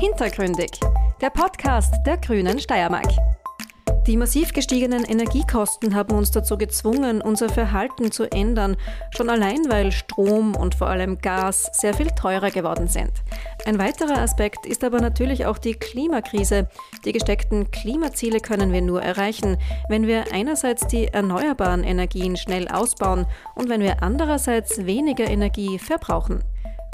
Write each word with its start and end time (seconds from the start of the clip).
Hintergründig, 0.00 0.70
der 1.20 1.28
Podcast 1.28 1.94
der 2.06 2.16
Grünen 2.16 2.58
Steiermark. 2.58 3.12
Die 4.06 4.16
massiv 4.16 4.54
gestiegenen 4.54 5.04
Energiekosten 5.04 5.94
haben 5.94 6.16
uns 6.16 6.30
dazu 6.30 6.56
gezwungen, 6.56 7.20
unser 7.20 7.50
Verhalten 7.50 8.10
zu 8.10 8.24
ändern, 8.32 8.78
schon 9.10 9.28
allein 9.28 9.58
weil 9.68 9.92
Strom 9.92 10.56
und 10.56 10.74
vor 10.74 10.86
allem 10.86 11.18
Gas 11.18 11.68
sehr 11.74 11.92
viel 11.92 12.06
teurer 12.12 12.50
geworden 12.50 12.88
sind. 12.88 13.12
Ein 13.66 13.78
weiterer 13.78 14.22
Aspekt 14.22 14.64
ist 14.64 14.84
aber 14.84 15.02
natürlich 15.02 15.44
auch 15.44 15.58
die 15.58 15.74
Klimakrise. 15.74 16.66
Die 17.04 17.12
gesteckten 17.12 17.70
Klimaziele 17.70 18.40
können 18.40 18.72
wir 18.72 18.80
nur 18.80 19.02
erreichen, 19.02 19.58
wenn 19.90 20.06
wir 20.06 20.32
einerseits 20.32 20.86
die 20.86 21.08
erneuerbaren 21.08 21.84
Energien 21.84 22.38
schnell 22.38 22.68
ausbauen 22.68 23.26
und 23.54 23.68
wenn 23.68 23.82
wir 23.82 24.02
andererseits 24.02 24.86
weniger 24.86 25.28
Energie 25.28 25.78
verbrauchen. 25.78 26.42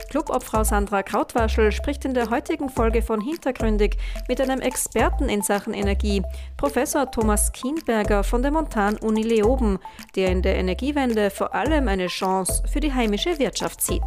Clubobfrau 0.08 0.64
Sandra 0.64 1.02
Krautwaschel 1.02 1.72
spricht 1.72 2.04
in 2.04 2.14
der 2.14 2.30
heutigen 2.30 2.68
Folge 2.68 3.02
von 3.02 3.20
Hintergründig 3.20 3.96
mit 4.28 4.40
einem 4.40 4.60
Experten 4.60 5.28
in 5.28 5.42
Sachen 5.42 5.74
Energie, 5.74 6.22
Professor 6.56 7.10
Thomas 7.10 7.52
Kienberger 7.52 8.24
von 8.24 8.42
der 8.42 8.50
Montan-Uni 8.52 9.22
Leoben, 9.22 9.78
der 10.14 10.30
in 10.30 10.42
der 10.42 10.56
Energiewende 10.56 11.30
vor 11.30 11.54
allem 11.54 11.88
eine 11.88 12.06
Chance 12.06 12.62
für 12.66 12.80
die 12.80 12.92
heimische 12.92 13.38
Wirtschaft 13.38 13.80
sieht. 13.80 14.04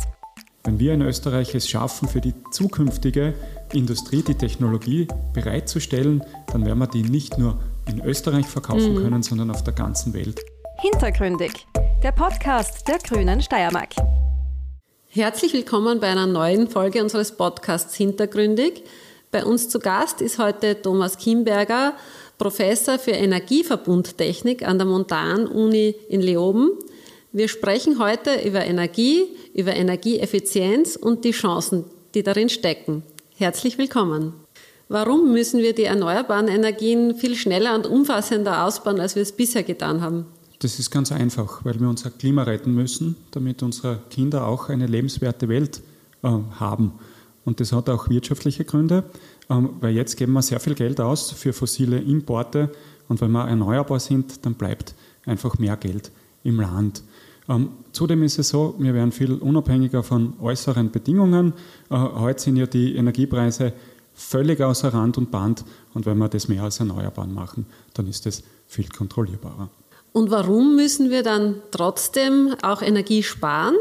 Wenn 0.63 0.79
wir 0.79 0.93
in 0.93 1.01
Österreich 1.01 1.55
es 1.55 1.69
schaffen, 1.69 2.07
für 2.09 2.21
die 2.21 2.33
zukünftige 2.52 3.33
Industrie 3.73 4.21
die 4.21 4.35
Technologie 4.35 5.07
bereitzustellen, 5.33 6.23
dann 6.52 6.66
werden 6.66 6.79
wir 6.79 6.88
die 6.88 7.03
nicht 7.03 7.38
nur 7.38 7.59
in 7.88 8.03
Österreich 8.03 8.45
verkaufen 8.45 8.95
mhm. 8.95 9.03
können, 9.03 9.23
sondern 9.23 9.52
auf 9.52 9.63
der 9.63 9.73
ganzen 9.73 10.13
Welt. 10.13 10.41
Hintergründig, 10.81 11.66
der 12.03 12.11
Podcast 12.11 12.88
der 12.88 12.99
Grünen 12.99 13.41
Steiermark. 13.41 13.95
Herzlich 15.11 15.53
willkommen 15.53 15.99
bei 15.99 16.05
einer 16.05 16.27
neuen 16.27 16.67
Folge 16.67 17.01
unseres 17.01 17.31
Podcasts 17.31 17.95
Hintergründig. 17.95 18.83
Bei 19.31 19.43
uns 19.43 19.67
zu 19.67 19.79
Gast 19.79 20.21
ist 20.21 20.38
heute 20.38 20.79
Thomas 20.83 21.17
Kimberger, 21.17 21.95
Professor 22.38 22.99
für 22.99 23.13
Energieverbundtechnik 23.13 24.67
an 24.67 24.77
der 24.77 24.85
Montan-Uni 24.85 25.95
in 26.09 26.21
Leoben. 26.21 26.73
Wir 27.31 27.47
sprechen 27.47 27.97
heute 27.97 28.47
über 28.47 28.63
Energie, 28.63 29.23
über 29.55 29.75
Energieeffizienz 29.75 30.95
und 30.95 31.25
die 31.25 31.31
Chancen, 31.31 31.85
die 32.13 32.21
darin 32.21 32.49
stecken. 32.49 33.01
Herzlich 33.35 33.79
willkommen. 33.79 34.35
Warum 34.89 35.31
müssen 35.31 35.59
wir 35.59 35.73
die 35.73 35.85
erneuerbaren 35.85 36.47
Energien 36.47 37.16
viel 37.16 37.35
schneller 37.35 37.73
und 37.73 37.88
umfassender 37.88 38.63
ausbauen, 38.63 38.99
als 38.99 39.16
wir 39.16 39.23
es 39.23 39.31
bisher 39.31 39.63
getan 39.63 40.01
haben? 40.01 40.27
Das 40.59 40.77
ist 40.77 40.91
ganz 40.91 41.11
einfach, 41.13 41.63
weil 41.63 41.79
wir 41.79 41.88
unser 41.88 42.11
Klima 42.11 42.43
retten 42.43 42.75
müssen, 42.75 43.15
damit 43.31 43.63
unsere 43.63 44.02
Kinder 44.09 44.45
auch 44.45 44.67
eine 44.67 44.88
lebenswerte 44.88 45.47
Welt 45.47 45.81
äh, 46.21 46.27
haben. 46.59 46.93
Und 47.45 47.61
das 47.61 47.71
hat 47.71 47.89
auch 47.89 48.09
wirtschaftliche 48.09 48.66
Gründe, 48.66 49.05
ähm, 49.49 49.69
weil 49.79 49.95
jetzt 49.95 50.17
geben 50.17 50.33
wir 50.33 50.41
sehr 50.41 50.59
viel 50.59 50.75
Geld 50.75 50.99
aus 50.99 51.31
für 51.31 51.53
fossile 51.53 51.97
Importe 51.99 52.71
und 53.07 53.21
wenn 53.21 53.31
wir 53.31 53.47
erneuerbar 53.47 54.01
sind, 54.01 54.45
dann 54.45 54.55
bleibt 54.55 54.95
einfach 55.25 55.57
mehr 55.57 55.77
Geld 55.77 56.11
im 56.43 56.59
Land. 56.59 57.03
Ähm, 57.47 57.69
zudem 57.94 58.21
ist 58.23 58.38
es 58.38 58.49
so, 58.49 58.75
wir 58.77 58.94
werden 58.94 59.13
viel 59.13 59.33
unabhängiger 59.33 60.03
von 60.03 60.33
äußeren 60.41 60.91
Bedingungen. 60.91 61.53
Äh, 61.89 61.95
heute 61.95 62.41
sind 62.41 62.57
ja 62.57 62.67
die 62.67 62.95
Energiepreise 62.97 63.73
völlig 64.13 64.61
außer 64.61 64.94
Rand 64.94 65.17
und 65.17 65.31
Band 65.31 65.63
und 65.94 66.05
wenn 66.05 66.17
wir 66.17 66.27
das 66.27 66.49
mehr 66.49 66.63
als 66.63 66.79
erneuerbar 66.81 67.27
machen, 67.27 67.66
dann 67.94 68.07
ist 68.07 68.25
das 68.25 68.44
viel 68.67 68.89
kontrollierbarer. 68.89 69.69
Und 70.11 70.31
warum 70.31 70.75
müssen 70.75 71.09
wir 71.09 71.23
dann 71.23 71.55
trotzdem 71.71 72.55
auch 72.61 72.81
Energie 72.81 73.23
sparen? 73.23 73.75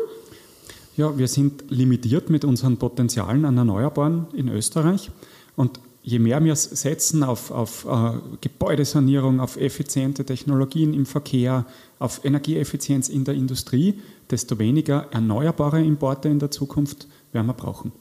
Ja, 0.96 1.16
wir 1.16 1.28
sind 1.28 1.70
limitiert 1.70 2.28
mit 2.28 2.44
unseren 2.44 2.76
Potenzialen 2.76 3.44
an 3.44 3.56
Erneuerbaren 3.56 4.26
in 4.32 4.48
Österreich. 4.48 5.10
Und 5.56 5.80
je 6.02 6.18
mehr 6.18 6.42
wir 6.42 6.56
setzen 6.56 7.22
auf, 7.22 7.50
auf 7.50 7.84
äh, 7.84 8.18
Gebäudesanierung, 8.40 9.40
auf 9.40 9.56
effiziente 9.56 10.24
Technologien 10.24 10.94
im 10.94 11.06
Verkehr, 11.06 11.66
auf 11.98 12.24
Energieeffizienz 12.24 13.08
in 13.08 13.24
der 13.24 13.34
Industrie, 13.34 14.00
desto 14.30 14.58
weniger 14.58 15.06
erneuerbare 15.10 15.82
Importe 15.82 16.28
in 16.28 16.38
der 16.38 16.50
Zukunft 16.50 17.06
werden 17.32 17.46
wir 17.46 17.54
brauchen. 17.54 17.92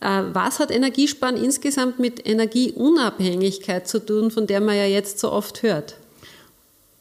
Äh, 0.00 0.24
was 0.32 0.58
hat 0.58 0.70
Energiesparen 0.70 1.36
insgesamt 1.36 1.98
mit 1.98 2.26
Energieunabhängigkeit 2.26 3.88
zu 3.88 4.04
tun, 4.04 4.30
von 4.30 4.46
der 4.46 4.60
man 4.60 4.76
ja 4.76 4.86
jetzt 4.86 5.18
so 5.18 5.32
oft 5.32 5.62
hört? 5.62 5.96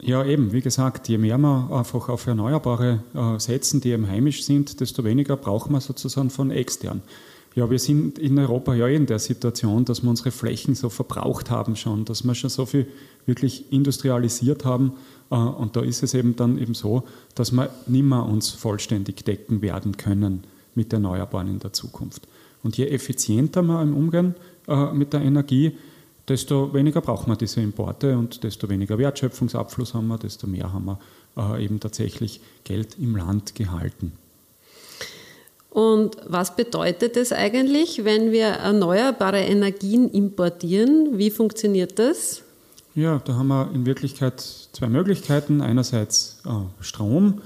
Ja, 0.05 0.25
eben, 0.25 0.51
wie 0.51 0.59
gesagt, 0.59 1.07
je 1.07 1.17
mehr 1.17 1.37
wir 1.37 1.69
einfach 1.71 2.09
auf 2.09 2.27
Erneuerbare 2.27 3.03
äh, 3.13 3.39
setzen, 3.39 3.79
die 3.79 3.91
eben 3.91 4.05
heimisch 4.05 4.43
sind, 4.43 4.81
desto 4.81 5.05
weniger 5.05 5.37
brauchen 5.37 5.71
wir 5.71 5.79
sozusagen 5.79 6.29
von 6.29 6.51
extern. 6.51 7.01
Ja, 7.55 7.69
wir 7.69 7.79
sind 7.79 8.19
in 8.19 8.37
Europa 8.37 8.73
ja 8.73 8.87
eh 8.87 8.95
in 8.97 9.05
der 9.05 9.19
Situation, 9.19 9.85
dass 9.85 10.03
wir 10.03 10.09
unsere 10.09 10.31
Flächen 10.31 10.75
so 10.75 10.89
verbraucht 10.89 11.49
haben 11.49 11.77
schon, 11.77 12.03
dass 12.03 12.25
wir 12.25 12.35
schon 12.35 12.49
so 12.49 12.65
viel 12.65 12.87
wirklich 13.25 13.71
industrialisiert 13.71 14.65
haben. 14.65 14.93
Äh, 15.31 15.35
und 15.35 15.77
da 15.77 15.81
ist 15.81 16.03
es 16.03 16.13
eben 16.13 16.35
dann 16.35 16.57
eben 16.57 16.73
so, 16.73 17.03
dass 17.35 17.53
wir 17.53 17.69
nimmer 17.87 18.25
uns 18.25 18.49
vollständig 18.49 19.23
decken 19.23 19.61
werden 19.61 19.95
können 19.95 20.43
mit 20.75 20.91
Erneuerbaren 20.91 21.47
in 21.47 21.59
der 21.59 21.71
Zukunft. 21.71 22.27
Und 22.61 22.75
je 22.75 22.87
effizienter 22.87 23.61
wir 23.61 23.81
im 23.81 23.95
Umgehen 23.95 24.35
äh, 24.67 24.91
mit 24.91 25.13
der 25.13 25.21
Energie, 25.21 25.77
desto 26.27 26.73
weniger 26.73 27.01
brauchen 27.01 27.29
wir 27.29 27.35
diese 27.35 27.61
Importe 27.61 28.17
und 28.17 28.43
desto 28.43 28.69
weniger 28.69 28.97
Wertschöpfungsabfluss 28.97 29.93
haben 29.93 30.07
wir, 30.07 30.17
desto 30.17 30.47
mehr 30.47 30.71
haben 30.71 30.85
wir 30.85 30.99
äh, 31.37 31.63
eben 31.63 31.79
tatsächlich 31.79 32.41
Geld 32.63 32.97
im 32.99 33.15
Land 33.15 33.55
gehalten. 33.55 34.13
Und 35.69 36.17
was 36.27 36.55
bedeutet 36.55 37.15
das 37.15 37.31
eigentlich, 37.31 38.05
wenn 38.05 38.31
wir 38.31 38.45
erneuerbare 38.45 39.39
Energien 39.39 40.07
importieren? 40.09 41.17
Wie 41.17 41.31
funktioniert 41.31 41.97
das? 41.97 42.43
Ja, 42.93 43.19
da 43.25 43.33
haben 43.33 43.47
wir 43.47 43.71
in 43.73 43.87
Wirklichkeit 43.87 44.39
zwei 44.39 44.87
Möglichkeiten. 44.87 45.61
Einerseits 45.61 46.41
äh, 46.45 46.49
Strom. 46.83 47.41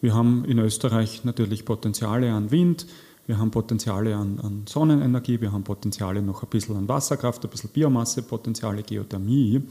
Wir 0.00 0.14
haben 0.14 0.44
in 0.44 0.60
Österreich 0.60 1.24
natürlich 1.24 1.64
Potenziale 1.64 2.32
an 2.32 2.52
Wind, 2.52 2.86
wir 3.26 3.38
haben 3.38 3.50
Potenziale 3.50 4.16
an, 4.16 4.40
an, 4.40 4.64
Sonnenenergie, 4.68 5.40
wir 5.40 5.52
haben 5.52 5.64
Potenziale 5.64 6.22
noch 6.22 6.42
ein 6.42 6.48
bisschen 6.48 6.76
an 6.76 6.88
Wasserkraft, 6.88 7.44
ein 7.44 7.50
bisschen 7.50 7.70
Biomasse, 7.70 8.22
Potenziale 8.22 8.82
Geothermie. 8.82 9.62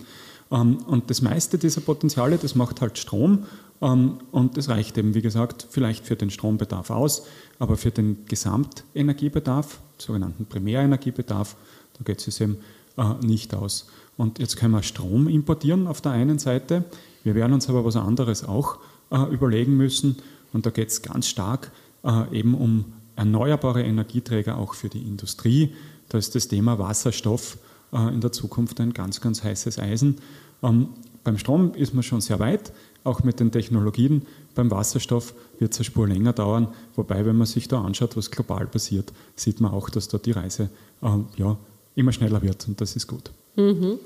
Ähm, 0.52 0.78
und 0.88 1.10
das 1.10 1.22
meiste 1.22 1.58
dieser 1.58 1.82
Potenziale, 1.82 2.38
das 2.38 2.56
macht 2.56 2.82
halt 2.82 2.98
Strom. 2.98 3.46
Ähm, 3.82 4.20
und 4.32 4.58
das 4.58 4.70
reicht 4.70 4.98
eben, 4.98 5.14
wie 5.14 5.22
gesagt, 5.22 5.68
vielleicht 5.70 6.06
für 6.06 6.16
den 6.16 6.30
Strombedarf 6.30 6.90
aus, 6.92 7.26
aber 7.60 7.78
für 7.78 7.92
den 7.92 8.26
Gesamtenergiebedarf, 8.26 9.80
sogenannten 9.98 10.46
Primärenergiebedarf, 10.46 11.56
da 11.98 12.04
geht 12.04 12.26
es 12.26 12.40
eben 12.40 12.58
äh, 12.98 13.14
nicht 13.26 13.54
aus. 13.54 13.88
Und 14.18 14.40
jetzt 14.40 14.56
können 14.56 14.74
wir 14.74 14.84
Strom 14.84 15.28
importieren 15.28 15.88
auf 15.88 16.02
der 16.02 16.14
einen 16.14 16.40
Seite. 16.40 16.86
Wir 17.24 17.36
werden 17.36 17.54
uns 17.54 17.70
aber 17.70 17.84
was 17.84 17.96
anderes 17.96 18.48
auch 18.48 18.78
äh, 19.10 19.24
überlegen 19.34 19.76
müssen. 19.76 20.18
Und 20.54 20.66
da 20.66 20.70
geht 20.70 20.90
es 20.90 21.02
ganz 21.02 21.28
stark 21.28 21.72
äh, 22.04 22.38
eben 22.38 22.54
um 22.54 22.86
erneuerbare 23.16 23.84
Energieträger 23.84 24.58
auch 24.58 24.74
für 24.74 24.90
die 24.90 25.02
Industrie. 25.02 25.74
Da 26.10 26.18
ist 26.18 26.36
das 26.36 26.48
Thema 26.48 26.80
Wasserstoff 26.80 27.58
äh, 27.94 28.14
in 28.14 28.22
der 28.22 28.32
Zukunft 28.32 28.80
ein 28.80 28.94
ganz, 28.94 29.22
ganz 29.22 29.44
heißes 29.44 29.80
Eisen. 29.80 30.18
Ähm, 30.64 30.90
beim 31.24 31.38
Strom 31.38 31.74
ist 31.74 31.94
man 31.94 32.04
schon 32.04 32.22
sehr 32.22 32.40
weit, 32.40 32.72
auch 33.04 33.24
mit 33.24 33.40
den 33.40 33.52
Technologien. 33.52 34.24
Beim 34.56 34.72
Wasserstoff 34.72 35.34
wird 35.60 35.74
es 35.74 35.80
eine 35.80 35.86
Spur 35.86 36.08
länger 36.08 36.34
dauern, 36.34 36.70
wobei, 36.96 37.26
wenn 37.26 37.38
man 37.38 37.48
sich 37.48 37.68
da 37.68 37.82
anschaut, 37.82 38.18
was 38.18 38.32
global 38.32 38.68
passiert, 38.68 39.14
sieht 39.36 39.62
man 39.62 39.72
auch, 39.72 39.90
dass 39.90 40.08
da 40.08 40.18
die 40.18 40.32
Reise 40.32 40.70
äh, 41.02 41.08
ja, 41.38 41.58
immer 41.96 42.12
schneller 42.12 42.42
wird 42.42 42.68
und 42.68 42.82
das 42.82 42.96
ist 42.96 43.08
gut. 43.08 43.32
Mhm. 43.56 44.00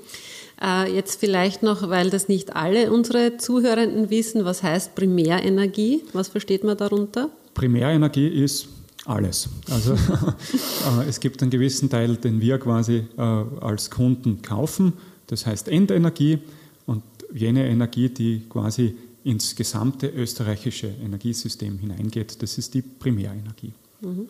Äh, 0.60 0.94
jetzt 0.94 1.20
vielleicht 1.20 1.62
noch, 1.62 1.88
weil 1.88 2.10
das 2.10 2.28
nicht 2.28 2.56
alle 2.56 2.90
unsere 2.90 3.36
Zuhörenden 3.36 4.10
wissen, 4.10 4.44
was 4.44 4.62
heißt 4.62 4.94
Primärenergie? 4.94 6.02
Was 6.12 6.28
versteht 6.28 6.64
man 6.64 6.76
darunter? 6.76 7.30
Primärenergie 7.54 8.28
ist 8.28 8.68
alles. 9.06 9.48
Also 9.70 9.94
äh, 11.00 11.08
es 11.08 11.20
gibt 11.20 11.42
einen 11.42 11.50
gewissen 11.50 11.88
Teil, 11.88 12.16
den 12.16 12.40
wir 12.40 12.58
quasi 12.58 13.04
äh, 13.16 13.20
als 13.20 13.90
Kunden 13.90 14.42
kaufen, 14.42 14.94
das 15.26 15.46
heißt 15.46 15.68
Endenergie 15.68 16.38
und 16.86 17.02
jene 17.34 17.68
Energie, 17.68 18.08
die 18.08 18.42
quasi 18.48 18.96
ins 19.24 19.56
gesamte 19.56 20.06
österreichische 20.08 20.86
Energiesystem 20.86 21.78
hineingeht, 21.78 22.40
das 22.42 22.58
ist 22.58 22.74
die 22.74 22.82
Primärenergie. 22.82 23.72
Mhm. 24.00 24.28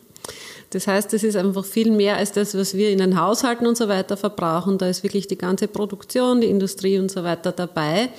Das 0.71 0.87
heißt, 0.87 1.13
es 1.13 1.23
ist 1.23 1.35
einfach 1.35 1.63
viel 1.63 1.91
mehr 1.91 2.17
als 2.17 2.31
das, 2.31 2.55
was 2.55 2.75
wir 2.75 2.89
in 2.89 2.97
den 2.97 3.19
Haushalten 3.19 3.67
und 3.67 3.77
so 3.77 3.87
weiter 3.87 4.17
verbrauchen. 4.17 4.77
Da 4.77 4.89
ist 4.89 5.03
wirklich 5.03 5.27
die 5.27 5.37
ganze 5.37 5.67
Produktion, 5.67 6.41
die 6.41 6.47
Industrie 6.47 6.97
und 6.99 7.11
so 7.11 7.23
weiter 7.23 7.51
dabei. 7.51 8.09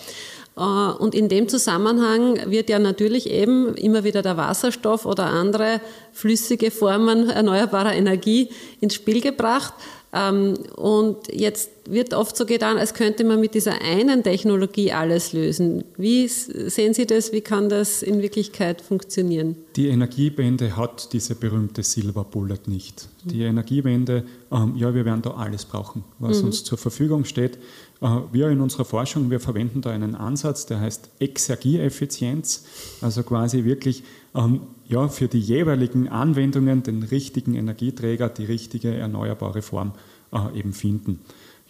Äh, 0.58 0.62
und 0.62 1.14
in 1.14 1.28
dem 1.28 1.48
Zusammenhang 1.48 2.50
wird 2.50 2.68
ja 2.68 2.78
natürlich 2.78 3.30
eben 3.30 3.74
immer 3.74 4.04
wieder 4.04 4.22
der 4.22 4.36
Wasserstoff 4.36 5.06
oder 5.06 5.26
andere 5.26 5.80
flüssige 6.12 6.70
Formen 6.70 7.30
erneuerbarer 7.30 7.94
Energie 7.94 8.50
ins 8.80 8.94
Spiel 8.94 9.20
gebracht. 9.20 9.74
Ähm, 10.10 10.54
und 10.76 11.16
jetzt 11.30 11.70
wird 11.86 12.14
oft 12.14 12.34
so 12.34 12.46
getan, 12.46 12.78
als 12.78 12.94
könnte 12.94 13.24
man 13.24 13.40
mit 13.40 13.54
dieser 13.54 13.82
einen 13.82 14.22
Technologie 14.22 14.90
alles 14.90 15.34
lösen. 15.34 15.84
Wie 15.98 16.26
sehen 16.28 16.94
Sie 16.94 17.06
das? 17.06 17.32
Wie 17.32 17.42
kann 17.42 17.68
das 17.68 18.02
in 18.02 18.22
Wirklichkeit 18.22 18.80
funktionieren? 18.80 19.56
Die 19.76 19.88
Energiewende 19.88 20.76
hat 20.76 21.12
diese 21.12 21.34
berühmte 21.34 21.82
Silver 21.82 22.24
Bullet 22.24 22.60
nicht. 22.66 23.08
Die 23.24 23.42
Energiewende, 23.42 24.24
ähm, 24.50 24.74
ja, 24.76 24.94
wir 24.94 25.04
werden 25.04 25.22
da 25.22 25.32
alles 25.32 25.66
brauchen, 25.66 26.04
was 26.18 26.40
mhm. 26.40 26.46
uns 26.46 26.64
zur 26.64 26.78
Verfügung 26.78 27.24
steht. 27.26 27.58
Äh, 28.00 28.06
wir 28.32 28.48
in 28.48 28.60
unserer 28.60 28.84
Forschung, 28.84 29.30
wir 29.30 29.40
verwenden 29.40 29.80
da 29.80 29.90
einen 29.90 30.14
Ansatz, 30.14 30.66
der 30.66 30.80
heißt 30.80 31.10
Exergieeffizienz, 31.18 32.64
also 33.00 33.22
quasi 33.22 33.64
wirklich 33.64 34.04
ähm, 34.34 34.60
ja, 34.86 35.08
für 35.08 35.28
die 35.28 35.40
jeweiligen 35.40 36.08
Anwendungen 36.08 36.82
den 36.82 37.02
richtigen 37.02 37.54
Energieträger, 37.54 38.28
die 38.28 38.44
richtige 38.44 38.94
erneuerbare 38.94 39.62
Form 39.62 39.92
äh, 40.32 40.58
eben 40.58 40.72
finden. 40.72 41.20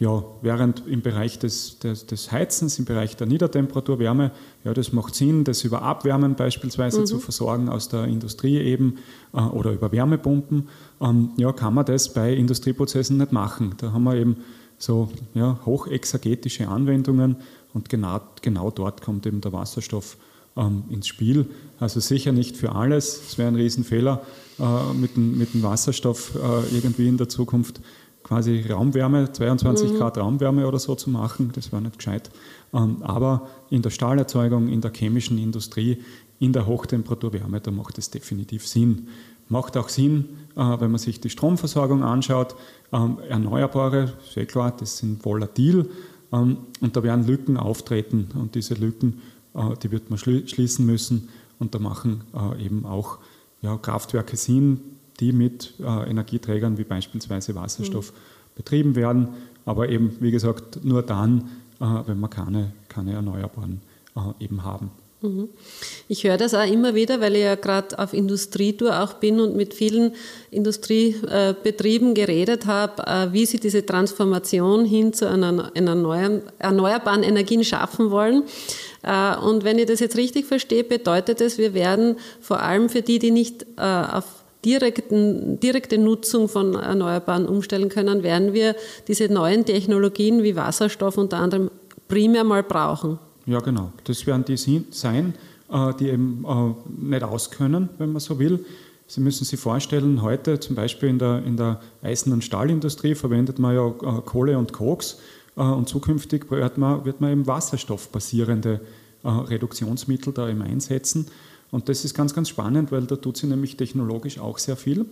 Ja, 0.00 0.22
während 0.42 0.86
im 0.86 1.02
Bereich 1.02 1.40
des, 1.40 1.80
des, 1.80 2.06
des, 2.06 2.30
Heizens, 2.30 2.78
im 2.78 2.84
Bereich 2.84 3.16
der 3.16 3.26
Niedertemperaturwärme, 3.26 4.30
ja, 4.62 4.72
das 4.72 4.92
macht 4.92 5.16
Sinn, 5.16 5.42
das 5.42 5.64
über 5.64 5.82
Abwärmen 5.82 6.36
beispielsweise 6.36 7.00
mhm. 7.00 7.06
zu 7.06 7.18
versorgen 7.18 7.68
aus 7.68 7.88
der 7.88 8.04
Industrie 8.04 8.58
eben 8.58 8.98
äh, 9.34 9.40
oder 9.40 9.72
über 9.72 9.90
Wärmepumpen, 9.90 10.68
ähm, 11.00 11.30
ja, 11.36 11.52
kann 11.52 11.74
man 11.74 11.84
das 11.84 12.12
bei 12.12 12.32
Industrieprozessen 12.32 13.16
nicht 13.16 13.32
machen. 13.32 13.74
Da 13.78 13.90
haben 13.90 14.04
wir 14.04 14.14
eben 14.14 14.36
so 14.78 15.10
ja, 15.34 15.58
hochexergetische 15.66 16.68
Anwendungen 16.68 17.36
und 17.74 17.88
genau, 17.88 18.20
genau 18.42 18.70
dort 18.70 19.02
kommt 19.02 19.26
eben 19.26 19.40
der 19.40 19.52
Wasserstoff 19.52 20.16
ähm, 20.56 20.84
ins 20.88 21.06
Spiel. 21.06 21.46
Also 21.78 22.00
sicher 22.00 22.32
nicht 22.32 22.56
für 22.56 22.74
alles. 22.74 23.22
Es 23.28 23.38
wäre 23.38 23.48
ein 23.48 23.56
Riesenfehler, 23.56 24.22
äh, 24.58 24.94
mit, 24.94 25.16
dem, 25.16 25.36
mit 25.38 25.54
dem 25.54 25.62
Wasserstoff 25.62 26.34
äh, 26.34 26.74
irgendwie 26.74 27.08
in 27.08 27.16
der 27.16 27.28
Zukunft 27.28 27.80
quasi 28.22 28.60
Raumwärme, 28.68 29.32
22 29.32 29.92
mhm. 29.92 29.96
Grad 29.96 30.18
Raumwärme 30.18 30.66
oder 30.66 30.78
so 30.78 30.94
zu 30.94 31.10
machen. 31.10 31.50
Das 31.54 31.72
wäre 31.72 31.82
nicht 31.82 31.98
gescheit. 31.98 32.30
Ähm, 32.74 33.02
aber 33.02 33.48
in 33.70 33.82
der 33.82 33.90
Stahlerzeugung, 33.90 34.68
in 34.68 34.80
der 34.80 34.92
chemischen 34.92 35.38
Industrie, 35.38 36.02
in 36.38 36.52
der 36.52 36.66
Hochtemperaturwärme, 36.66 37.60
da 37.60 37.70
macht 37.70 37.98
es 37.98 38.10
definitiv 38.10 38.66
Sinn. 38.66 39.08
Macht 39.48 39.76
auch 39.76 39.88
Sinn, 39.88 40.26
äh, 40.56 40.60
wenn 40.80 40.90
man 40.90 40.98
sich 40.98 41.20
die 41.20 41.30
Stromversorgung 41.30 42.02
anschaut. 42.02 42.54
Ähm, 42.92 43.18
Erneuerbare, 43.28 44.12
sehr 44.32 44.46
klar, 44.46 44.74
das 44.78 44.98
sind 44.98 45.24
volatil 45.24 45.90
ähm, 46.32 46.58
und 46.80 46.96
da 46.96 47.02
werden 47.02 47.26
Lücken 47.26 47.56
auftreten 47.56 48.28
und 48.34 48.54
diese 48.54 48.74
Lücken 48.74 49.20
äh, 49.54 49.76
die 49.82 49.90
wird 49.90 50.10
man 50.10 50.18
schließen 50.18 50.86
müssen. 50.86 51.28
Und 51.58 51.74
da 51.74 51.78
machen 51.78 52.22
äh, 52.34 52.64
eben 52.64 52.86
auch 52.86 53.18
ja, 53.62 53.76
Kraftwerke 53.76 54.36
Sinn, 54.36 54.80
die 55.18 55.32
mit 55.32 55.74
Energieträgern 55.80 56.78
wie 56.78 56.84
beispielsweise 56.84 57.56
Wasserstoff 57.56 58.12
mhm. 58.12 58.16
betrieben 58.54 58.94
werden. 58.94 59.30
Aber 59.64 59.88
eben, 59.88 60.16
wie 60.20 60.30
gesagt, 60.30 60.84
nur 60.84 61.02
dann, 61.02 61.50
wenn 61.80 62.20
wir 62.20 62.28
keine, 62.28 62.72
keine 62.88 63.14
Erneuerbaren 63.14 63.80
eben 64.38 64.62
haben. 64.62 64.92
Mhm. 65.20 65.48
Ich 66.06 66.22
höre 66.22 66.36
das 66.36 66.54
auch 66.54 66.66
immer 66.66 66.94
wieder, 66.94 67.20
weil 67.20 67.34
ich 67.34 67.42
ja 67.42 67.56
gerade 67.56 67.98
auf 67.98 68.12
Industrietour 68.12 69.02
auch 69.02 69.14
bin 69.14 69.40
und 69.40 69.56
mit 69.56 69.74
vielen 69.74 70.14
Industriebetrieben 70.52 72.14
geredet 72.14 72.66
habe, 72.66 73.02
äh, 73.04 73.32
wie 73.32 73.44
sie 73.44 73.58
diese 73.58 73.84
Transformation 73.84 74.84
hin 74.84 75.12
zu 75.12 75.28
einer, 75.28 75.72
einer 75.74 76.40
erneuerbaren 76.58 77.24
Energien 77.24 77.64
schaffen 77.64 78.12
wollen. 78.12 78.44
Äh, 79.02 79.36
und 79.36 79.64
wenn 79.64 79.78
ich 79.78 79.86
das 79.86 79.98
jetzt 79.98 80.16
richtig 80.16 80.46
verstehe, 80.46 80.84
bedeutet 80.84 81.40
es, 81.40 81.58
wir 81.58 81.74
werden 81.74 82.16
vor 82.40 82.62
allem 82.62 82.88
für 82.88 83.02
die, 83.02 83.18
die 83.18 83.32
nicht 83.32 83.66
äh, 83.76 83.82
auf 83.82 84.24
direkten, 84.64 85.58
direkte 85.58 85.98
Nutzung 85.98 86.48
von 86.48 86.74
Erneuerbaren 86.74 87.46
umstellen 87.46 87.88
können, 87.88 88.22
werden 88.22 88.52
wir 88.52 88.76
diese 89.08 89.32
neuen 89.32 89.64
Technologien 89.64 90.44
wie 90.44 90.54
Wasserstoff 90.54 91.18
unter 91.18 91.38
anderem 91.38 91.70
primär 92.06 92.44
mal 92.44 92.62
brauchen. 92.62 93.18
Ja, 93.48 93.60
genau. 93.60 93.92
Das 94.04 94.26
werden 94.26 94.44
die 94.44 94.58
sein, 94.90 95.34
äh, 95.70 95.94
die 95.94 96.10
eben 96.10 96.44
nicht 97.00 97.22
auskönnen, 97.22 97.88
wenn 97.96 98.12
man 98.12 98.20
so 98.20 98.38
will. 98.38 98.64
Sie 99.06 99.22
müssen 99.22 99.46
sich 99.46 99.58
vorstellen, 99.58 100.20
heute 100.20 100.60
zum 100.60 100.76
Beispiel 100.76 101.08
in 101.08 101.18
der, 101.18 101.42
in 101.42 101.56
der 101.56 101.80
Eisen- 102.02 102.34
und 102.34 102.44
Stahlindustrie 102.44 103.14
verwendet 103.14 103.58
man 103.58 103.74
ja 103.74 103.88
Kohle 104.20 104.58
und 104.58 104.74
Koks 104.74 105.18
äh, 105.56 105.62
und 105.62 105.88
zukünftig 105.88 106.50
wird 106.50 106.76
man, 106.76 107.06
wird 107.06 107.22
man 107.22 107.32
eben 107.32 107.46
wasserstoffbasierende 107.46 108.82
äh, 109.24 109.28
Reduktionsmittel 109.28 110.34
da 110.34 110.46
eben 110.46 110.60
einsetzen. 110.60 111.26
Und 111.70 111.88
das 111.88 112.04
ist 112.04 112.14
ganz, 112.14 112.34
ganz 112.34 112.48
spannend, 112.48 112.92
weil 112.92 113.02
da 113.02 113.16
tut 113.16 113.36
sie 113.36 113.46
nämlich 113.46 113.76
technologisch 113.76 114.38
auch 114.38 114.58
sehr 114.58 114.76
viel. 114.76 115.04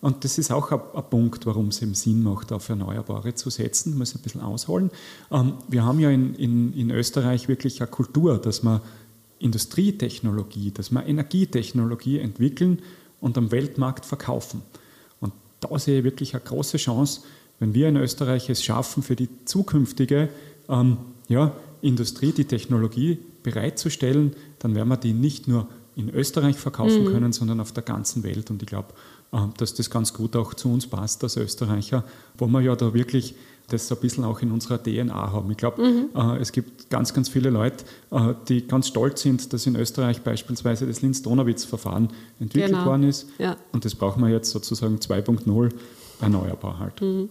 Und 0.00 0.22
das 0.24 0.38
ist 0.38 0.52
auch 0.52 0.70
ein, 0.70 1.04
Punkt, 1.10 1.44
warum 1.44 1.68
es 1.68 1.82
eben 1.82 1.94
Sinn 1.94 2.22
macht, 2.22 2.52
auf 2.52 2.68
Erneuerbare 2.68 3.34
zu 3.34 3.50
setzen. 3.50 3.98
Muss 3.98 4.14
ein 4.14 4.22
bisschen 4.22 4.40
ausholen. 4.40 4.90
Ähm, 5.32 5.54
wir 5.68 5.84
haben 5.84 5.98
ja 5.98 6.10
in, 6.10 6.34
in, 6.34 6.72
in 6.74 6.90
Österreich 6.90 7.48
wirklich 7.48 7.80
eine 7.80 7.90
Kultur, 7.90 8.38
dass 8.38 8.62
wir 8.62 8.80
Industrietechnologie, 9.40 10.70
dass 10.70 10.90
wir 10.90 11.04
Energietechnologie 11.04 12.20
entwickeln 12.20 12.80
und 13.20 13.36
am 13.36 13.50
Weltmarkt 13.50 14.06
verkaufen. 14.06 14.62
Und 15.20 15.32
da 15.58 15.76
sehe 15.78 15.98
ich 15.98 16.04
wirklich 16.04 16.34
eine 16.34 16.44
große 16.44 16.76
Chance, 16.76 17.22
wenn 17.58 17.74
wir 17.74 17.88
in 17.88 17.96
Österreich 17.96 18.48
es 18.50 18.62
schaffen, 18.62 19.02
für 19.02 19.16
die 19.16 19.28
zukünftige 19.44 20.28
ähm, 20.68 20.96
ja, 21.28 21.52
Industrie 21.82 22.32
die 22.32 22.44
Technologie 22.44 23.18
bereitzustellen, 23.42 24.34
dann 24.60 24.74
werden 24.74 24.88
wir 24.88 24.96
die 24.96 25.12
nicht 25.12 25.48
nur 25.48 25.68
in 25.96 26.10
Österreich 26.10 26.56
verkaufen 26.56 27.04
mhm. 27.04 27.12
können, 27.12 27.32
sondern 27.32 27.60
auf 27.60 27.72
der 27.72 27.82
ganzen 27.82 28.22
Welt. 28.22 28.50
Und 28.50 28.62
ich 28.62 28.68
glaube, 28.68 28.88
äh, 29.32 29.38
dass 29.56 29.74
das 29.74 29.90
ganz 29.90 30.12
gut 30.12 30.36
auch 30.36 30.54
zu 30.54 30.72
uns 30.72 30.86
passt 30.86 31.22
als 31.22 31.36
Österreicher, 31.36 32.04
wo 32.38 32.46
wir 32.46 32.60
ja 32.60 32.76
da 32.76 32.94
wirklich 32.94 33.34
das 33.68 33.88
so 33.88 33.94
ein 33.94 34.00
bisschen 34.00 34.24
auch 34.24 34.40
in 34.42 34.52
unserer 34.52 34.82
DNA 34.82 35.32
haben. 35.32 35.50
Ich 35.50 35.56
glaube, 35.56 35.82
mhm. 35.82 36.08
äh, 36.14 36.38
es 36.38 36.52
gibt 36.52 36.90
ganz, 36.90 37.14
ganz 37.14 37.28
viele 37.28 37.50
Leute, 37.50 37.84
äh, 38.10 38.34
die 38.48 38.66
ganz 38.66 38.88
stolz 38.88 39.22
sind, 39.22 39.52
dass 39.52 39.66
in 39.66 39.76
Österreich 39.76 40.22
beispielsweise 40.22 40.86
das 40.86 41.00
Linz-Donawitz-Verfahren 41.00 42.08
entwickelt 42.40 42.72
genau. 42.72 42.86
worden 42.86 43.04
ist. 43.04 43.28
Ja. 43.38 43.56
Und 43.72 43.84
das 43.84 43.94
brauchen 43.94 44.22
wir 44.22 44.30
jetzt 44.30 44.50
sozusagen 44.50 44.96
2.0 44.96 45.70
erneuerbar 46.20 46.78
halt. 46.78 47.00
Mhm. 47.00 47.30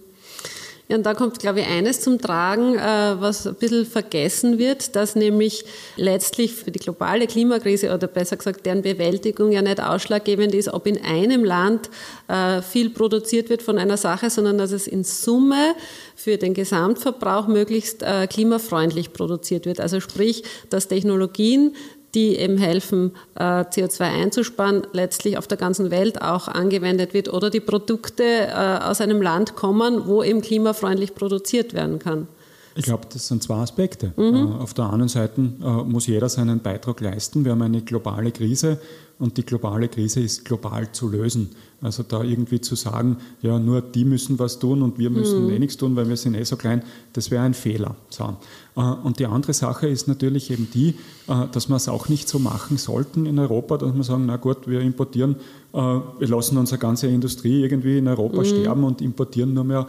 Ja, 0.94 0.98
und 0.98 1.08
da 1.08 1.16
kommt, 1.16 1.40
glaube 1.40 1.62
ich, 1.62 1.66
eines 1.66 2.02
zum 2.02 2.22
Tragen, 2.22 2.76
äh, 2.76 2.80
was 3.20 3.48
ein 3.48 3.56
bisschen 3.56 3.84
vergessen 3.84 4.60
wird, 4.60 4.96
dass 4.96 5.16
nämlich 5.16 5.66
letztlich 5.96 6.54
für 6.54 6.70
die 6.70 6.78
globale 6.78 7.26
Klimakrise 7.26 7.92
oder 7.96 8.06
besser 8.06 8.38
gesagt 8.38 8.64
deren 8.68 8.84
Bewältigung 8.84 9.52
ja 9.52 9.64
nicht 9.64 9.82
ausschlaggebend 9.82 10.54
ist, 10.54 10.72
ob 10.72 10.86
in 10.86 11.04
einem 11.04 11.44
Land 11.44 11.90
äh, 12.28 12.62
viel 12.62 12.92
produziert 12.92 13.50
wird 13.50 13.64
von 13.64 13.80
einer 13.80 13.98
Sache, 13.98 14.30
sondern 14.30 14.60
dass 14.60 14.72
es 14.72 14.86
in 14.86 15.04
Summe 15.04 15.74
für 16.16 16.38
den 16.38 16.54
Gesamtverbrauch 16.54 17.48
möglichst 17.48 18.04
äh, 18.04 18.28
klimafreundlich 18.28 19.14
produziert 19.14 19.66
wird. 19.66 19.80
Also 19.80 20.00
sprich, 20.00 20.44
dass 20.70 20.90
Technologien 20.90 21.76
die 22.16 22.36
eben 22.36 22.58
helfen, 22.58 23.12
äh, 23.36 23.64
CO2 23.64 24.02
einzusparen, 24.02 24.84
letztlich 24.94 25.38
auf 25.38 25.48
der 25.48 25.58
ganzen 25.58 25.92
Welt 25.92 26.22
auch 26.22 26.48
angewendet 26.48 27.14
wird 27.14 27.32
oder 27.32 27.50
die 27.50 27.60
Produkte 27.60 28.24
äh, 28.24 28.80
aus 28.84 29.02
einem 29.02 29.22
Land 29.22 29.56
kommen, 29.56 30.06
wo 30.06 30.24
eben 30.24 30.42
klimafreundlich 30.42 31.16
produziert 31.16 31.74
werden 31.74 32.00
kann. 32.00 32.28
Ich 32.76 32.86
glaube, 32.86 33.08
das 33.12 33.28
sind 33.28 33.44
zwei 33.44 33.58
Aspekte. 33.58 34.14
Mhm. 34.16 34.36
Äh, 34.60 34.62
auf 34.64 34.74
der 34.74 34.92
einen 34.92 35.08
Seite 35.08 35.42
muss 35.42 36.08
jeder 36.08 36.30
seinen 36.30 36.60
Beitrag 36.60 37.02
leisten. 37.02 37.46
Wir 37.46 37.52
haben 37.52 37.62
eine 37.62 37.82
globale 37.82 38.32
Krise 38.32 38.80
und 39.20 39.38
die 39.38 39.46
globale 39.46 39.88
Krise 39.88 40.22
ist 40.22 40.46
global 40.46 40.92
zu 40.92 41.08
lösen. 41.08 41.50
Also 41.82 42.04
da 42.04 42.24
irgendwie 42.24 42.62
zu 42.62 42.76
sagen, 42.76 43.18
ja, 43.42 43.60
nur 43.60 43.82
die 43.82 44.06
müssen 44.06 44.40
was 44.40 44.58
tun 44.60 44.82
und 44.82 44.98
wir 44.98 45.10
müssen 45.10 45.46
mhm. 45.46 45.50
wenig 45.50 45.76
tun, 45.78 45.96
weil 45.96 46.08
wir 46.08 46.16
sind 46.16 46.36
eh 46.36 46.44
so 46.44 46.56
klein, 46.56 46.82
das 47.12 47.30
wäre 47.30 47.44
ein 47.44 47.54
Fehler. 47.54 47.96
So. 48.10 48.38
Äh, 48.76 48.82
und 48.82 49.20
die 49.20 49.26
andere 49.26 49.54
Sache 49.54 49.88
ist 49.88 50.08
natürlich 50.08 50.50
eben 50.52 50.70
die, 50.74 50.96
äh, 51.28 51.48
dass 51.52 51.68
wir 51.68 51.76
es 51.76 51.90
auch 51.90 52.08
nicht 52.10 52.30
so 52.30 52.40
machen 52.40 52.78
sollten 52.78 53.26
in 53.26 53.38
Europa, 53.38 53.78
dass 53.78 53.94
wir 53.94 54.04
sagen, 54.04 54.26
na 54.26 54.38
gut, 54.38 54.68
wir 54.68 54.82
importieren, 54.82 55.36
äh, 55.74 55.78
wir 55.78 56.28
lassen 56.28 56.58
unsere 56.58 56.80
ganze 56.80 57.08
Industrie 57.08 57.62
irgendwie 57.62 57.98
in 57.98 58.08
Europa 58.08 58.40
mhm. 58.40 58.46
sterben 58.46 58.84
und 58.84 59.02
importieren 59.02 59.54
nur 59.54 59.64
mehr 59.64 59.88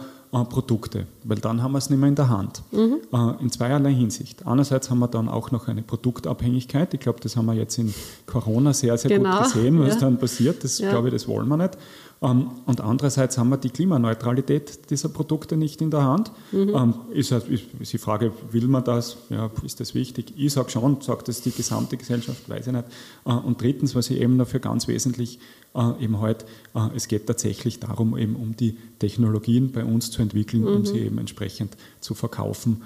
Produkte, 0.49 1.07
weil 1.23 1.37
dann 1.37 1.63
haben 1.63 1.71
wir 1.71 1.77
es 1.77 1.89
nicht 1.89 1.99
mehr 1.99 2.09
in 2.09 2.15
der 2.15 2.27
Hand. 2.27 2.61
Mhm. 2.73 2.97
In 3.39 3.49
zweierlei 3.51 3.93
Hinsicht. 3.93 4.45
Einerseits 4.45 4.89
haben 4.89 4.99
wir 4.99 5.07
dann 5.07 5.29
auch 5.29 5.51
noch 5.51 5.69
eine 5.69 5.81
Produktabhängigkeit. 5.81 6.93
Ich 6.93 6.99
glaube, 6.99 7.21
das 7.21 7.37
haben 7.37 7.45
wir 7.45 7.53
jetzt 7.53 7.77
in 7.77 7.93
Corona 8.25 8.73
sehr, 8.73 8.97
sehr 8.97 9.14
genau. 9.17 9.37
gut 9.37 9.53
gesehen, 9.53 9.79
was 9.79 9.95
ja. 9.95 9.99
dann 9.99 10.17
passiert. 10.17 10.63
Das 10.63 10.79
ja. 10.79 10.89
glaube 10.89 11.09
ich, 11.09 11.13
das 11.13 11.27
wollen 11.27 11.47
wir 11.47 11.57
nicht. 11.57 11.77
Ähm, 12.21 12.51
und 12.65 12.81
andererseits 12.81 13.37
haben 13.37 13.49
wir 13.49 13.57
die 13.57 13.69
Klimaneutralität 13.69 14.89
dieser 14.89 15.09
Produkte 15.09 15.57
nicht 15.57 15.81
in 15.81 15.91
der 15.91 16.03
Hand. 16.03 16.31
Mhm. 16.51 16.69
Ähm, 16.69 16.93
ist, 17.11 17.31
ist 17.31 17.93
die 17.93 17.97
Frage, 17.97 18.31
will 18.51 18.67
man 18.67 18.83
das? 18.83 19.17
Ja, 19.29 19.51
ist 19.63 19.79
das 19.79 19.93
wichtig? 19.93 20.33
Ich 20.37 20.53
sage 20.53 20.69
schon, 20.69 21.01
sagt 21.01 21.27
das 21.27 21.41
die 21.41 21.51
gesamte 21.51 21.97
Gesellschaft, 21.97 22.49
weiß 22.49 22.67
ich 22.67 22.73
nicht. 22.73 22.85
Äh, 23.25 23.33
und 23.33 23.61
drittens, 23.61 23.95
was 23.95 24.09
ich 24.09 24.19
eben 24.19 24.37
dafür 24.37 24.59
ganz 24.59 24.87
wesentlich 24.87 25.39
äh, 25.75 26.03
eben 26.03 26.19
heute, 26.19 26.45
äh, 26.73 26.87
es 26.95 27.07
geht 27.07 27.27
tatsächlich 27.27 27.79
darum, 27.79 28.17
eben 28.17 28.35
um 28.35 28.55
die 28.55 28.77
Technologien 28.99 29.71
bei 29.71 29.83
uns 29.83 30.09
zu 30.09 30.21
entwickeln, 30.21 30.61
mhm. 30.61 30.67
um 30.67 30.85
sie 30.85 30.99
eben 30.99 31.17
entsprechend 31.17 31.75
zu 31.99 32.13
verkaufen, 32.13 32.81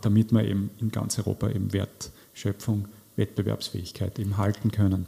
damit 0.00 0.32
wir 0.32 0.44
eben 0.44 0.70
in 0.78 0.90
ganz 0.90 1.18
Europa 1.18 1.50
eben 1.50 1.72
Wertschöpfung, 1.74 2.86
Wettbewerbsfähigkeit 3.16 4.18
eben 4.18 4.38
halten 4.38 4.70
können. 4.70 5.06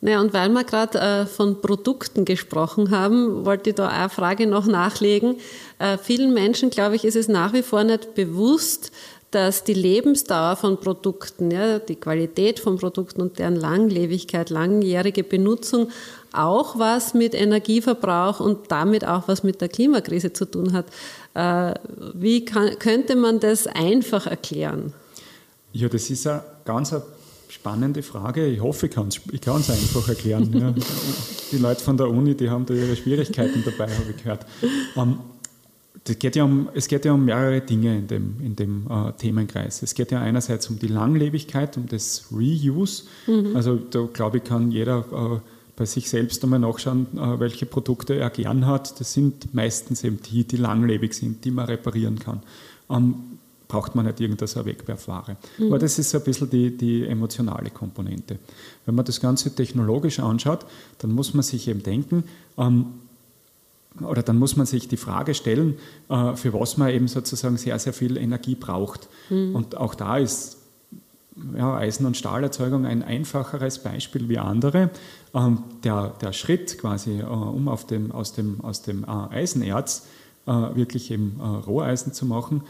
Naja, 0.00 0.20
und 0.20 0.34
weil 0.34 0.50
wir 0.50 0.64
gerade 0.64 0.98
äh, 0.98 1.26
von 1.26 1.62
Produkten 1.62 2.26
gesprochen 2.26 2.90
haben, 2.90 3.46
wollte 3.46 3.70
ich 3.70 3.76
da 3.76 3.88
eine 3.88 4.10
Frage 4.10 4.46
noch 4.46 4.66
nachlegen. 4.66 5.36
Äh, 5.78 5.96
vielen 5.96 6.34
Menschen, 6.34 6.68
glaube 6.68 6.96
ich, 6.96 7.06
ist 7.06 7.16
es 7.16 7.26
nach 7.26 7.54
wie 7.54 7.62
vor 7.62 7.84
nicht 7.84 8.14
bewusst, 8.14 8.92
dass 9.30 9.64
die 9.64 9.74
Lebensdauer 9.74 10.56
von 10.56 10.78
Produkten, 10.78 11.50
ja, 11.50 11.78
die 11.78 11.96
Qualität 11.96 12.60
von 12.60 12.76
Produkten 12.76 13.20
und 13.20 13.38
deren 13.38 13.56
Langlebigkeit, 13.56 14.50
langjährige 14.50 15.24
Benutzung 15.24 15.88
auch 16.32 16.78
was 16.78 17.14
mit 17.14 17.34
Energieverbrauch 17.34 18.40
und 18.40 18.70
damit 18.70 19.06
auch 19.06 19.26
was 19.26 19.42
mit 19.42 19.60
der 19.60 19.68
Klimakrise 19.68 20.32
zu 20.32 20.44
tun 20.44 20.72
hat. 20.72 20.86
Äh, 21.34 21.74
wie 22.14 22.44
kann, 22.44 22.78
könnte 22.78 23.16
man 23.16 23.40
das 23.40 23.66
einfach 23.66 24.26
erklären? 24.26 24.92
Ja, 25.72 25.88
das 25.88 26.10
ist 26.10 26.26
eine 26.26 26.44
ganz 26.64 26.94
spannende 27.54 28.02
Frage. 28.02 28.46
Ich 28.46 28.60
hoffe, 28.60 28.86
ich 28.86 28.92
kann 28.92 29.08
es 29.60 29.70
einfach 29.70 30.08
erklären. 30.08 30.52
Ja. 30.52 30.74
Die 31.52 31.58
Leute 31.58 31.82
von 31.82 31.96
der 31.96 32.10
Uni, 32.10 32.34
die 32.34 32.50
haben 32.50 32.66
da 32.66 32.74
ihre 32.74 32.96
Schwierigkeiten 32.96 33.62
dabei, 33.64 33.92
habe 33.92 34.10
ich 34.10 34.22
gehört. 34.22 34.44
Um, 34.96 35.18
ähm, 36.06 36.16
geht 36.18 36.36
ja 36.36 36.44
um, 36.44 36.68
es 36.74 36.88
geht 36.88 37.04
ja 37.04 37.12
um 37.12 37.24
mehrere 37.24 37.60
Dinge 37.60 37.96
in 37.96 38.06
dem, 38.08 38.36
in 38.42 38.56
dem 38.56 38.86
äh, 38.90 39.12
Themenkreis. 39.12 39.82
Es 39.82 39.94
geht 39.94 40.10
ja 40.10 40.20
einerseits 40.20 40.68
um 40.68 40.78
die 40.78 40.88
Langlebigkeit, 40.88 41.76
um 41.76 41.86
das 41.86 42.26
Reuse. 42.32 43.04
Mhm. 43.26 43.54
Also 43.54 43.76
da 43.76 44.06
glaube 44.12 44.38
ich, 44.38 44.44
kann 44.44 44.72
jeder 44.72 45.04
äh, 45.12 45.40
bei 45.76 45.86
sich 45.86 46.10
selbst 46.10 46.42
einmal 46.42 46.58
nachschauen, 46.58 47.06
äh, 47.16 47.38
welche 47.38 47.66
Produkte 47.66 48.16
er 48.16 48.30
gern 48.30 48.66
hat. 48.66 48.98
Das 48.98 49.12
sind 49.12 49.54
meistens 49.54 50.02
eben 50.02 50.18
die, 50.20 50.44
die 50.44 50.56
langlebig 50.56 51.14
sind, 51.14 51.44
die 51.44 51.52
man 51.52 51.66
reparieren 51.66 52.18
kann. 52.18 52.42
Ähm, 52.90 53.33
braucht 53.68 53.94
man 53.94 54.06
nicht 54.06 54.20
irgendeine 54.20 54.64
Wegwerfware. 54.64 55.36
Mhm. 55.58 55.66
Aber 55.66 55.78
das 55.78 55.98
ist 55.98 56.10
so 56.10 56.18
ein 56.18 56.24
bisschen 56.24 56.50
die, 56.50 56.76
die 56.76 57.06
emotionale 57.06 57.70
Komponente. 57.70 58.38
Wenn 58.84 58.94
man 58.94 59.04
das 59.04 59.20
Ganze 59.20 59.54
technologisch 59.54 60.20
anschaut, 60.20 60.66
dann 60.98 61.12
muss 61.12 61.34
man 61.34 61.42
sich 61.42 61.68
eben 61.68 61.82
denken, 61.82 62.24
ähm, 62.58 62.86
oder 64.00 64.22
dann 64.22 64.38
muss 64.38 64.56
man 64.56 64.66
sich 64.66 64.88
die 64.88 64.96
Frage 64.96 65.34
stellen, 65.34 65.76
äh, 66.08 66.34
für 66.34 66.52
was 66.52 66.76
man 66.76 66.90
eben 66.90 67.06
sozusagen 67.06 67.56
sehr, 67.56 67.78
sehr 67.78 67.92
viel 67.92 68.16
Energie 68.16 68.56
braucht. 68.56 69.08
Mhm. 69.30 69.54
Und 69.54 69.76
auch 69.76 69.94
da 69.94 70.18
ist 70.18 70.58
ja, 71.56 71.76
Eisen- 71.76 72.06
und 72.06 72.16
Stahlerzeugung 72.16 72.86
ein 72.86 73.02
einfacheres 73.02 73.80
Beispiel 73.80 74.28
wie 74.28 74.38
andere. 74.38 74.90
Ähm, 75.34 75.62
der, 75.82 76.14
der 76.20 76.32
Schritt 76.32 76.78
quasi, 76.78 77.20
äh, 77.20 77.24
um 77.24 77.68
auf 77.68 77.86
dem, 77.86 78.12
aus 78.12 78.32
dem, 78.32 78.60
aus 78.62 78.82
dem 78.82 79.04
äh, 79.04 79.34
Eisenerz 79.34 80.06
äh, 80.46 80.52
wirklich 80.52 81.10
eben 81.10 81.40
äh, 81.40 81.44
Roheisen 81.44 82.12
zu 82.12 82.26
machen, 82.26 82.62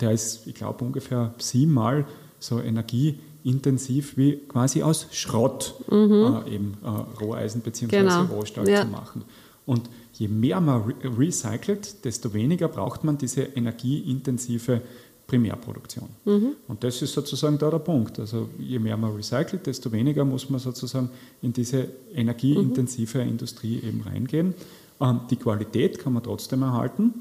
der 0.00 0.12
ist, 0.12 0.46
ich 0.46 0.54
glaube, 0.54 0.84
ungefähr 0.84 1.34
siebenmal 1.38 2.06
so 2.38 2.60
energieintensiv 2.60 4.16
wie 4.16 4.36
quasi 4.48 4.82
aus 4.82 5.06
Schrott 5.12 5.74
mhm. 5.90 6.42
äh, 6.46 6.54
eben 6.54 6.78
äh, 6.82 6.88
Roheisen 7.22 7.60
bzw. 7.60 7.86
Genau. 7.86 8.24
Rohstahl 8.24 8.68
ja. 8.68 8.82
zu 8.82 8.88
machen. 8.88 9.24
Und 9.66 9.88
je 10.14 10.28
mehr 10.28 10.60
man 10.60 10.82
re 10.82 10.94
recycelt, 11.18 12.04
desto 12.04 12.32
weniger 12.34 12.68
braucht 12.68 13.04
man 13.04 13.18
diese 13.18 13.42
energieintensive 13.42 14.82
Primärproduktion. 15.26 16.08
Mhm. 16.24 16.56
Und 16.66 16.82
das 16.82 17.02
ist 17.02 17.12
sozusagen 17.12 17.56
da 17.56 17.70
der 17.70 17.78
Punkt. 17.78 18.18
Also 18.18 18.48
je 18.58 18.78
mehr 18.80 18.96
man 18.96 19.14
recycelt, 19.14 19.66
desto 19.66 19.92
weniger 19.92 20.24
muss 20.24 20.50
man 20.50 20.58
sozusagen 20.58 21.10
in 21.40 21.52
diese 21.52 21.88
energieintensive 22.12 23.22
mhm. 23.22 23.30
Industrie 23.30 23.80
eben 23.80 24.02
reingehen. 24.02 24.54
Ähm, 25.00 25.20
die 25.30 25.36
Qualität 25.36 25.98
kann 25.98 26.14
man 26.14 26.22
trotzdem 26.22 26.62
erhalten 26.62 27.14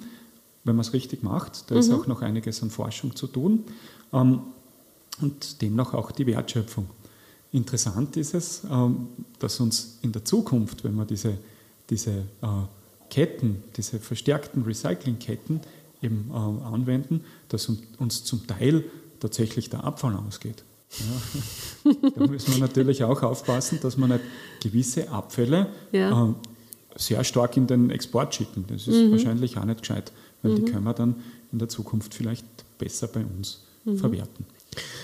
wenn 0.69 0.75
man 0.75 0.85
es 0.85 0.93
richtig 0.93 1.23
macht. 1.23 1.69
Da 1.69 1.75
mhm. 1.75 1.81
ist 1.81 1.91
auch 1.91 2.05
noch 2.05 2.21
einiges 2.21 2.61
an 2.61 2.69
Forschung 2.69 3.15
zu 3.15 3.27
tun. 3.27 3.65
Ähm, 4.13 4.41
und 5.19 5.61
demnach 5.61 5.93
auch 5.93 6.11
die 6.11 6.27
Wertschöpfung. 6.27 6.87
Interessant 7.51 8.15
ist 8.15 8.35
es, 8.35 8.61
ähm, 8.69 9.07
dass 9.39 9.59
uns 9.59 9.97
in 10.03 10.11
der 10.11 10.23
Zukunft, 10.23 10.83
wenn 10.83 10.95
wir 10.95 11.05
diese, 11.05 11.39
diese 11.89 12.11
äh, 12.11 12.47
Ketten, 13.09 13.63
diese 13.75 13.99
verstärkten 13.99 14.61
Recyclingketten 14.63 15.59
eben 16.01 16.29
äh, 16.31 16.65
anwenden, 16.65 17.25
dass 17.49 17.67
uns 17.97 18.23
zum 18.23 18.45
Teil 18.45 18.85
tatsächlich 19.19 19.69
der 19.69 19.83
Abfall 19.83 20.15
ausgeht. 20.15 20.63
Ja. 21.83 21.91
da 22.15 22.27
müssen 22.27 22.53
wir 22.53 22.59
natürlich 22.61 23.03
auch 23.03 23.23
aufpassen, 23.23 23.79
dass 23.81 23.97
man 23.97 24.11
nicht 24.11 24.23
gewisse 24.61 25.09
Abfälle 25.09 25.67
ja. 25.91 26.29
äh, 26.29 26.33
sehr 26.95 27.23
stark 27.23 27.57
in 27.57 27.65
den 27.65 27.89
Export 27.89 28.35
schicken. 28.35 28.65
Das 28.67 28.87
ist 28.87 28.95
mhm. 28.95 29.11
wahrscheinlich 29.11 29.57
auch 29.57 29.65
nicht 29.65 29.81
gescheit 29.81 30.11
weil 30.41 30.51
mhm. 30.51 30.65
die 30.65 30.71
können 30.71 30.83
wir 30.83 30.93
dann 30.93 31.15
in 31.51 31.59
der 31.59 31.69
Zukunft 31.69 32.13
vielleicht 32.13 32.45
besser 32.77 33.07
bei 33.07 33.21
uns 33.21 33.61
mhm. 33.85 33.97
verwerten. 33.97 34.45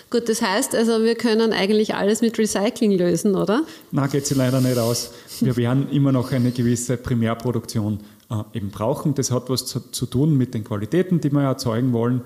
Gut, 0.10 0.30
das 0.30 0.42
heißt 0.42 0.76
also, 0.76 1.04
wir 1.04 1.16
können 1.16 1.52
eigentlich 1.52 1.96
alles 1.96 2.22
mit 2.22 2.38
Recycling 2.38 2.92
lösen, 2.92 3.36
oder? 3.36 3.64
Na, 3.92 4.08
geht 4.08 4.28
sie 4.28 4.36
leider 4.36 4.62
nicht 4.62 4.78
aus. 4.78 5.12
Wir 5.42 5.58
werden 5.58 5.90
immer 5.90 6.12
noch 6.12 6.32
eine 6.32 6.52
gewisse 6.52 6.98
Primärproduktion 6.98 8.00
äh, 8.30 8.58
eben 8.58 8.70
brauchen. 8.70 9.16
Das 9.16 9.32
hat 9.32 9.50
was 9.50 9.66
zu, 9.66 9.80
zu, 9.92 10.06
tun 10.06 10.38
mit 10.38 10.54
den 10.54 10.64
Qualitäten, 10.64 11.20
die 11.20 11.32
wir 11.32 11.42
erzeugen 11.42 11.92
wollen. 11.94 12.22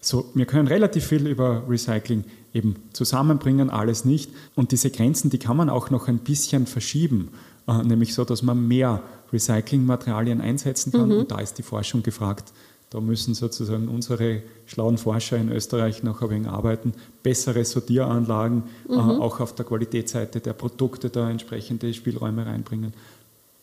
So, 0.00 0.30
wir 0.34 0.46
können 0.46 0.66
relativ 0.66 1.06
viel 1.06 1.26
über 1.26 1.62
Recycling 1.68 2.24
eben 2.52 2.76
zusammenbringen, 2.92 3.70
alles 3.70 4.04
nicht. 4.04 4.30
Und 4.56 4.72
diese 4.72 4.90
Grenzen, 4.90 5.30
die 5.30 5.38
kann 5.38 5.56
man 5.56 5.70
auch 5.70 5.90
noch 5.90 6.08
ein 6.08 6.18
bisschen 6.18 6.66
verschieben, 6.66 7.30
äh, 7.68 7.82
nämlich 7.84 8.14
so, 8.14 8.24
dass 8.24 8.42
man 8.42 8.66
mehr 8.66 9.02
Recyclingmaterialien 9.32 10.40
einsetzen 10.40 10.92
kann. 10.92 11.08
Mhm. 11.08 11.18
Und 11.18 11.30
da 11.30 11.38
ist 11.38 11.58
die 11.58 11.62
Forschung 11.62 12.02
gefragt. 12.02 12.52
Da 12.90 13.00
müssen 13.00 13.34
sozusagen 13.34 13.88
unsere 13.88 14.42
schlauen 14.66 14.98
Forscher 14.98 15.36
in 15.36 15.50
Österreich 15.52 16.02
noch 16.02 16.22
ein 16.22 16.30
wenig 16.30 16.48
arbeiten, 16.48 16.92
bessere 17.22 17.64
Sortieranlagen, 17.64 18.64
äh, 18.88 18.92
mhm. 18.92 18.98
äh, 18.98 19.12
auch 19.22 19.38
auf 19.38 19.54
der 19.54 19.64
Qualitätsseite 19.64 20.40
der 20.40 20.54
Produkte 20.54 21.08
da 21.08 21.30
entsprechende 21.30 21.94
Spielräume 21.94 22.46
reinbringen. 22.46 22.92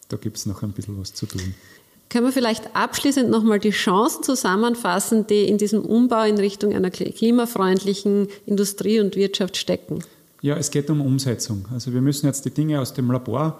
Da 0.07 0.15
gibt 0.15 0.37
es 0.37 0.45
noch 0.45 0.63
ein 0.63 0.71
bisschen 0.71 0.97
was 0.99 1.13
zu 1.13 1.25
tun. 1.25 1.53
Können 2.09 2.25
wir 2.25 2.31
vielleicht 2.31 2.73
abschließend 2.73 3.29
nochmal 3.29 3.59
die 3.59 3.71
Chancen 3.71 4.23
zusammenfassen, 4.23 5.27
die 5.27 5.45
in 5.45 5.57
diesem 5.57 5.81
Umbau 5.81 6.23
in 6.23 6.37
Richtung 6.37 6.73
einer 6.73 6.89
klimafreundlichen 6.89 8.29
Industrie 8.45 9.01
und 9.01 9.17
Wirtschaft 9.17 9.57
stecken? 9.57 9.99
Ja, 10.41 10.55
es 10.55 10.71
geht 10.71 10.89
um 10.89 11.01
Umsetzung. 11.01 11.65
Also 11.73 11.93
wir 11.93 12.01
müssen 12.01 12.27
jetzt 12.27 12.45
die 12.45 12.51
Dinge 12.51 12.79
aus 12.79 12.93
dem 12.93 13.11
Labor 13.11 13.59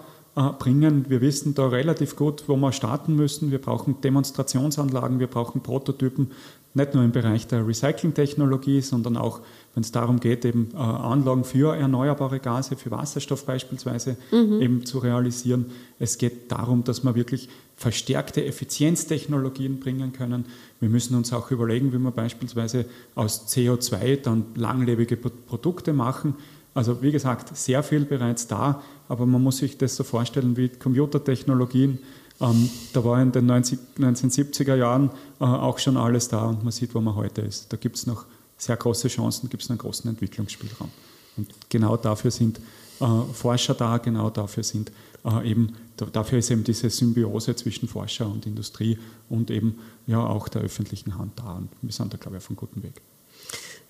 bringen. 0.58 1.06
Wir 1.08 1.20
wissen 1.20 1.54
da 1.54 1.68
relativ 1.68 2.16
gut, 2.16 2.44
wo 2.46 2.56
wir 2.56 2.72
starten 2.72 3.16
müssen. 3.16 3.50
Wir 3.50 3.60
brauchen 3.60 4.00
Demonstrationsanlagen, 4.00 5.18
wir 5.18 5.26
brauchen 5.26 5.62
Prototypen, 5.62 6.30
nicht 6.74 6.94
nur 6.94 7.02
im 7.02 7.12
Bereich 7.12 7.46
der 7.46 7.66
Recyclingtechnologie, 7.66 8.80
sondern 8.82 9.16
auch, 9.16 9.40
wenn 9.74 9.82
es 9.82 9.90
darum 9.90 10.20
geht, 10.20 10.44
eben 10.44 10.68
äh, 10.74 10.76
Anlagen 10.76 11.44
für 11.44 11.74
erneuerbare 11.74 12.40
Gase, 12.40 12.76
für 12.76 12.90
Wasserstoff 12.90 13.44
beispielsweise 13.46 14.16
mhm. 14.30 14.60
eben 14.60 14.86
zu 14.86 14.98
realisieren. 14.98 15.66
Es 15.98 16.18
geht 16.18 16.52
darum, 16.52 16.84
dass 16.84 17.04
wir 17.04 17.14
wirklich 17.14 17.48
verstärkte 17.76 18.44
Effizienztechnologien 18.44 19.80
bringen 19.80 20.12
können. 20.12 20.46
Wir 20.80 20.88
müssen 20.88 21.16
uns 21.16 21.32
auch 21.32 21.50
überlegen, 21.50 21.92
wie 21.92 21.98
wir 21.98 22.10
beispielsweise 22.10 22.84
aus 23.14 23.48
CO2 23.48 24.16
dann 24.16 24.46
langlebige 24.54 25.16
Produkte 25.16 25.92
machen. 25.92 26.34
Also 26.78 27.02
wie 27.02 27.10
gesagt, 27.10 27.56
sehr 27.56 27.82
viel 27.82 28.04
bereits 28.04 28.46
da, 28.46 28.80
aber 29.08 29.26
man 29.26 29.42
muss 29.42 29.56
sich 29.56 29.76
das 29.78 29.96
so 29.96 30.04
vorstellen 30.04 30.56
wie 30.56 30.68
Computertechnologien. 30.68 31.98
Ähm, 32.40 32.70
da 32.92 33.04
war 33.04 33.20
in 33.20 33.32
den 33.32 33.46
90, 33.46 33.80
1970er 33.98 34.76
Jahren 34.76 35.10
äh, 35.40 35.44
auch 35.44 35.80
schon 35.80 35.96
alles 35.96 36.28
da 36.28 36.44
und 36.44 36.62
man 36.62 36.70
sieht, 36.70 36.94
wo 36.94 37.00
man 37.00 37.16
heute 37.16 37.40
ist. 37.40 37.72
Da 37.72 37.76
gibt 37.76 37.96
es 37.96 38.06
noch 38.06 38.26
sehr 38.56 38.76
große 38.76 39.08
Chancen, 39.08 39.50
gibt 39.50 39.64
es 39.64 39.70
einen 39.70 39.78
großen 39.80 40.08
Entwicklungsspielraum. 40.08 40.88
Und 41.36 41.48
genau 41.68 41.96
dafür 41.96 42.30
sind 42.30 42.60
äh, 43.00 43.06
Forscher 43.32 43.74
da, 43.74 43.98
genau 43.98 44.30
dafür 44.30 44.62
sind 44.62 44.92
äh, 45.24 45.50
eben, 45.50 45.72
dafür 45.96 46.38
ist 46.38 46.52
eben 46.52 46.62
diese 46.62 46.90
Symbiose 46.90 47.56
zwischen 47.56 47.88
Forscher 47.88 48.28
und 48.28 48.46
Industrie 48.46 49.00
und 49.28 49.50
eben 49.50 49.80
ja 50.06 50.24
auch 50.24 50.46
der 50.46 50.62
öffentlichen 50.62 51.18
Hand 51.18 51.40
da. 51.40 51.54
Und 51.54 51.70
wir 51.82 51.90
sind 51.90 52.14
da, 52.14 52.18
glaube 52.18 52.36
ich, 52.36 52.44
auf 52.44 52.50
einem 52.50 52.56
guten 52.56 52.84
Weg. 52.84 53.02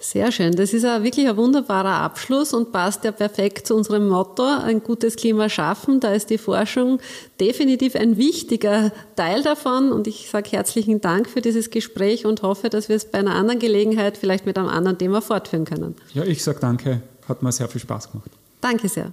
Sehr 0.01 0.31
schön. 0.31 0.55
Das 0.55 0.73
ist 0.73 0.85
ein 0.85 1.03
wirklich 1.03 1.29
ein 1.29 1.37
wunderbarer 1.37 1.95
Abschluss 2.03 2.55
und 2.55 2.71
passt 2.71 3.03
ja 3.03 3.11
perfekt 3.11 3.67
zu 3.67 3.75
unserem 3.75 4.09
Motto, 4.09 4.45
ein 4.45 4.81
gutes 4.81 5.17
Klima 5.17 5.49
schaffen. 5.49 5.99
Da 5.99 6.13
ist 6.13 6.31
die 6.31 6.39
Forschung 6.39 7.01
definitiv 7.41 7.97
ein 7.97 8.17
wichtiger 8.17 8.93
Teil 9.17 9.43
davon. 9.43 9.91
Und 9.91 10.07
ich 10.07 10.31
sage 10.31 10.51
herzlichen 10.51 11.01
Dank 11.01 11.29
für 11.29 11.41
dieses 11.41 11.71
Gespräch 11.71 12.27
und 12.27 12.43
hoffe, 12.43 12.71
dass 12.71 12.89
wir 12.89 12.95
es 12.95 13.07
bei 13.07 13.19
einer 13.19 13.35
anderen 13.35 13.59
Gelegenheit 13.59 14.17
vielleicht 14.17 14.47
mit 14.47 14.57
einem 14.57 14.69
anderen 14.69 14.99
Thema 14.99 15.21
fortführen 15.21 15.65
können. 15.65 15.97
Ja, 16.15 16.23
ich 16.23 16.45
sage 16.45 16.61
danke. 16.61 17.03
Hat 17.29 17.43
mir 17.43 17.51
sehr 17.51 17.69
viel 17.69 17.81
Spaß 17.81 18.13
gemacht. 18.13 18.31
Danke 18.61 18.89
sehr. 18.89 19.11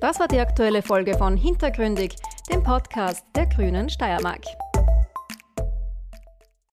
Das 0.00 0.18
war 0.18 0.28
die 0.28 0.38
aktuelle 0.38 0.80
Folge 0.80 1.16
von 1.18 1.36
Hintergründig, 1.36 2.16
dem 2.50 2.62
Podcast 2.62 3.22
der 3.34 3.46
Grünen 3.46 3.90
Steiermark. 3.90 4.44